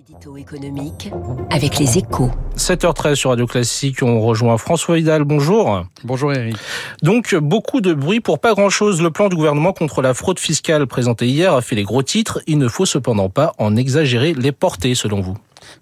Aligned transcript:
Édito 0.00 0.38
économique 0.38 1.10
avec 1.50 1.78
les 1.78 1.98
échos. 1.98 2.30
7h13 2.56 3.16
sur 3.16 3.30
Radio 3.30 3.46
Classique, 3.46 4.02
on 4.02 4.20
rejoint 4.22 4.56
François 4.56 4.94
Vidal, 4.96 5.24
bonjour. 5.24 5.84
Bonjour 6.04 6.32
Eric. 6.32 6.56
Donc 7.02 7.34
beaucoup 7.34 7.82
de 7.82 7.92
bruit 7.92 8.20
pour 8.20 8.38
pas 8.38 8.54
grand-chose. 8.54 9.02
Le 9.02 9.10
plan 9.10 9.28
du 9.28 9.36
gouvernement 9.36 9.74
contre 9.74 10.00
la 10.00 10.14
fraude 10.14 10.38
fiscale 10.38 10.86
présenté 10.86 11.26
hier 11.26 11.52
a 11.52 11.60
fait 11.60 11.76
les 11.76 11.82
gros 11.82 12.02
titres. 12.02 12.40
Il 12.46 12.56
ne 12.56 12.68
faut 12.68 12.86
cependant 12.86 13.28
pas 13.28 13.52
en 13.58 13.76
exagérer 13.76 14.32
les 14.32 14.52
portées 14.52 14.94
selon 14.94 15.20
vous. 15.20 15.36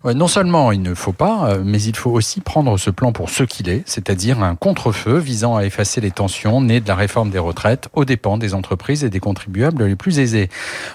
Non 0.05 0.29
seulement 0.29 0.73
il 0.73 0.83
ne 0.83 0.95
faut 0.95 1.13
pas, 1.13 1.51
euh, 1.51 1.63
mais 1.65 1.83
il 1.83 1.97
faut 1.97 2.11
aussi 2.11 2.41
prendre 2.41 2.77
ce 2.79 2.91
plan 2.91 3.13
pour 3.13 3.31
ce 3.31 3.43
qu'il 3.43 3.69
est, 3.69 3.83
c'est-à-dire 3.87 4.43
un 4.43 4.55
contre-feu 4.55 5.19
visant 5.19 5.57
à 5.57 5.65
effacer 5.65 6.01
les 6.01 6.11
tensions 6.11 6.61
nées 6.61 6.81
de 6.81 6.89
la 6.89 6.95
réforme 6.95 7.31
des 7.31 7.39
retraites 7.39 7.89
aux 7.93 8.05
dépens 8.05 8.39
des 8.39 8.55
entreprises 8.55 9.05
et 9.05 9.11
des 9.11 9.21
contribuables 9.21 9.85
les 9.85 9.97
plus 9.97 10.19
aisés. 10.19 10.49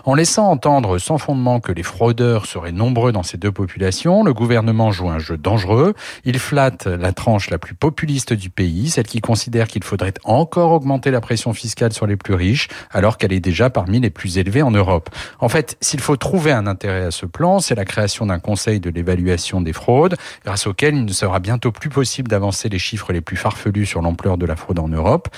En 0.06 0.16
laissant 0.16 0.50
entendre 0.50 0.98
sans 0.98 1.18
fondement 1.18 1.60
que 1.60 1.72
les 1.72 1.84
fraudeurs 1.84 2.46
seraient 2.46 2.72
nombreux 2.72 3.12
dans 3.12 3.24
ces 3.24 3.38
deux 3.38 3.52
populations, 3.52 4.24
le 4.24 4.34
gouvernement 4.34 4.92
joue 4.92 5.10
un 5.10 5.20
jeu 5.20 5.38
dangereux. 5.38 5.94
Il 6.26 6.40
flatte 6.40 6.86
la 6.86 7.12
tranche 7.12 7.50
la 7.50 7.58
plus 7.58 7.76
populiste 7.76 8.34
du 8.34 8.50
pays, 8.50 8.90
celle 8.90 9.08
qui 9.08 9.22
considère 9.22 9.68
qu'il 9.68 9.84
faudrait 9.84 10.14
encore 10.24 10.72
augmenter 10.72 11.12
la 11.12 11.22
pression 11.22 11.54
fiscale 11.54 11.94
sur 11.94 12.08
les 12.08 12.16
plus 12.16 12.34
riches, 12.34 12.68
alors 12.92 13.18
qu'elle 13.18 13.34
est 13.34 13.40
déjà 13.40 13.70
parmi 13.70 14.00
les 14.00 14.10
plus 14.10 14.38
élevées 14.38 14.62
en 14.62 14.72
Europe. 14.72 15.10
En 15.40 15.50
fait, 15.50 15.78
s'il 15.82 16.00
faut 16.00 16.18
trouver 16.18 16.52
un 16.52 16.68
intérêt 16.68 17.06
à 17.06 17.12
ce 17.12 17.26
plan, 17.26 17.60
c'est 17.60 17.76
la 17.76 17.86
création 17.86 18.26
d'un 18.26 18.40
conseil 18.40 18.80
de 18.84 18.90
l'évaluation 18.90 19.62
des 19.62 19.74
fraudes, 19.74 20.16
grâce 20.46 20.68
auquel 20.68 20.96
il 20.96 21.06
ne 21.06 21.14
sera 21.14 21.40
bientôt 21.40 21.72
plus 21.72 21.90
possible 21.90 22.28
d'avancer 22.28 22.70
les 22.70 22.80
chiffres 22.80 23.12
les 23.14 23.22
plus 23.22 23.38
farfelus 23.38 23.86
sur 23.86 24.02
l'ampleur 24.02 24.38
de 24.38 24.46
la 24.46 24.56
fraude 24.56 24.80
en 24.80 24.88
Europe 24.88 25.30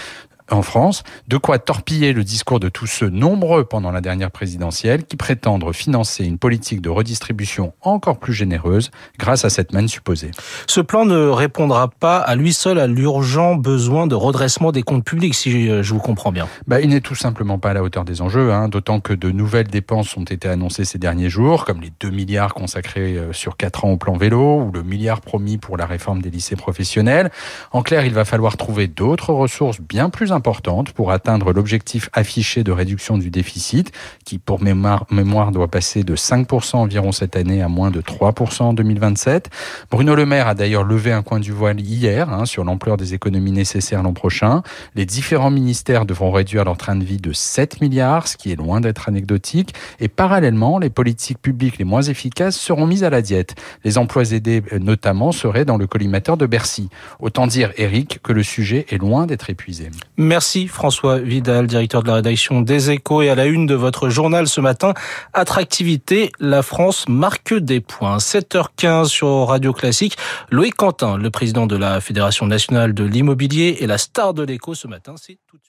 en 0.52 0.62
France, 0.62 1.04
de 1.28 1.38
quoi 1.38 1.60
torpiller 1.60 2.14
le 2.14 2.24
discours 2.24 2.60
de 2.60 2.70
tous 2.70 2.88
ceux 2.88 3.10
nombreux 3.10 3.66
pendant 3.66 3.92
la 3.92 4.02
dernière 4.02 4.32
présidentielle 4.32 5.06
qui 5.06 5.16
prétendent 5.16 5.74
financer 5.74 6.26
une 6.26 6.38
politique 6.38 6.82
de 6.82 6.90
redistribution 6.90 7.74
encore 7.82 8.20
plus 8.20 8.34
généreuse 8.34 8.92
grâce 9.18 9.46
à 9.46 9.50
cette 9.50 9.74
manne 9.74 9.88
supposée. 9.88 10.32
Ce 10.68 10.82
plan 10.82 11.06
ne 11.06 11.28
répondra 11.28 11.90
pas 11.90 12.18
à 12.18 12.36
lui 12.36 12.54
seul 12.54 12.80
à 12.80 12.88
l'urgent 12.88 13.56
besoin 13.56 14.08
de 14.08 14.16
redressement 14.16 14.72
des 14.72 14.84
comptes 14.84 15.04
publics, 15.04 15.34
si 15.34 15.68
je 15.68 15.94
vous 15.94 16.00
comprends 16.00 16.32
bien. 16.32 16.48
Bah, 16.68 16.82
il 16.82 16.90
n'est 16.90 17.02
tout 17.02 17.16
simplement 17.16 17.58
pas 17.58 17.72
à 17.72 17.74
la 17.74 17.84
hauteur 17.84 18.06
des 18.06 18.22
enjeux, 18.22 18.54
hein, 18.54 18.70
d'autant 18.70 19.00
que 19.00 19.14
de 19.14 19.32
nouvelles 19.32 19.68
dépenses 19.68 20.16
ont 20.18 20.24
été 20.24 20.48
annoncées 20.48 20.86
ces 20.86 20.98
derniers 20.98 21.30
jours, 21.30 21.66
comme 21.66 21.82
les 21.82 21.92
2 22.00 22.10
milliards 22.10 22.54
consacrés 22.54 23.18
euh, 23.18 23.34
sur 23.34 23.58
4 23.58 23.86
ans 23.86 23.92
au 23.92 23.98
plan 23.98 24.16
vélo 24.16 24.62
ou 24.62 24.72
le 24.72 24.84
milliard 24.84 25.22
promis 25.22 25.58
pour 25.58 25.78
la 25.78 25.86
réforme 25.86 26.22
des 26.22 26.30
lycées 26.30 26.56
professionnels. 26.56 27.32
En 27.72 27.82
clair, 27.82 28.06
il 28.06 28.14
va 28.14 28.26
falloir 28.26 28.58
trouver 28.58 28.88
d'autres 28.88 29.34
ressources 29.34 29.82
bien 29.82 30.10
plus 30.10 30.32
importante 30.36 30.92
pour 30.92 31.12
atteindre 31.12 31.54
l'objectif 31.54 32.10
affiché 32.14 32.64
de 32.64 32.72
réduction 32.72 33.18
du 33.18 33.30
déficit, 33.30 33.92
qui 34.24 34.38
pour 34.38 34.62
mémoire, 34.62 35.06
mémoire 35.10 35.52
doit 35.52 35.68
passer 35.68 36.04
de 36.04 36.16
5% 36.16 36.76
environ 36.76 37.12
cette 37.12 37.36
année 37.36 37.62
à 37.62 37.68
moins 37.68 37.92
de 37.92 38.02
3% 38.02 38.64
en 38.64 38.74
2027. 38.74 39.50
Bruno 39.90 40.16
Le 40.16 40.26
Maire 40.26 40.48
a 40.48 40.54
d'ailleurs 40.54 40.84
levé 40.84 41.12
un 41.12 41.24
coin 41.24 41.40
du 41.40 41.52
voile 41.52 41.80
hier 41.80 42.30
hein, 42.32 42.46
sur 42.46 42.64
l'ampleur 42.64 42.98
des 42.98 43.14
économies 43.14 43.52
nécessaires 43.52 44.04
l'an 44.04 44.14
prochain. 44.14 44.62
Les 44.96 45.06
différents 45.06 45.52
ministères 45.52 46.06
devront 46.06 46.32
réduire 46.32 46.66
leur 46.66 46.78
train 46.78 46.96
de 46.96 47.04
vie 47.04 47.18
de 47.18 47.34
7 47.34 47.82
milliards, 47.82 48.28
ce 48.28 48.38
qui 48.38 48.52
est 48.52 48.56
loin 48.56 48.82
d'être 48.82 49.10
anecdotique. 49.10 49.74
Et 50.00 50.08
parallèlement, 50.08 50.80
les 50.80 50.90
politiques 50.90 51.42
publiques 51.42 51.78
les 51.78 51.86
moins 51.86 52.02
efficaces 52.02 52.58
seront 52.58 52.86
mises 52.86 53.04
à 53.04 53.10
la 53.10 53.22
diète. 53.22 53.56
Les 53.84 53.98
emplois 53.98 54.32
aidés, 54.32 54.62
euh, 54.74 54.80
notamment, 54.80 55.32
seraient 55.32 55.66
dans 55.66 55.78
le 55.78 55.88
collimateur 55.88 56.38
de 56.38 56.46
Bercy. 56.46 56.90
Autant 57.20 57.48
dire, 57.48 57.72
Eric, 57.78 58.20
que 58.24 58.34
le 58.34 58.44
sujet 58.44 58.86
est 58.90 58.98
loin 58.98 59.26
d'être 59.26 59.50
épuisé. 59.50 59.90
Merci 60.26 60.68
François 60.68 61.20
Vidal, 61.20 61.68
directeur 61.68 62.02
de 62.02 62.08
la 62.08 62.16
rédaction 62.16 62.62
des 62.62 62.90
Échos 62.90 63.22
et 63.22 63.30
à 63.30 63.36
la 63.36 63.46
une 63.46 63.68
de 63.68 63.76
votre 63.76 64.10
journal 64.10 64.48
ce 64.48 64.60
matin. 64.60 64.96
Attractivité, 65.34 66.32
la 66.40 66.64
France 66.64 67.08
marque 67.08 67.54
des 67.54 67.80
points. 67.80 68.18
7h15 68.18 69.06
sur 69.06 69.48
Radio 69.48 69.72
Classique. 69.72 70.18
Loïc 70.50 70.74
Quentin, 70.74 71.18
le 71.18 71.30
président 71.30 71.68
de 71.68 71.78
la 71.78 72.02
Fédération 72.02 72.48
nationale 72.48 72.96
de 72.96 73.04
l'immobilier 73.04 73.78
et 73.82 73.86
la 73.86 74.00
star 74.00 74.34
de 74.34 74.42
l'écho 74.42 74.74
ce 74.74 74.88
matin, 74.88 75.14
c'est 75.16 75.38
tout. 75.48 75.60